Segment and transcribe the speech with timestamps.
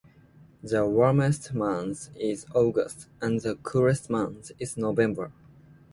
[0.63, 5.31] The warmest month is August and the coolest month is November.